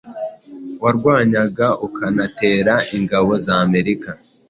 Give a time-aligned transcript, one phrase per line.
[0.83, 4.09] warwanyaga ukanatera ingabo za Amerika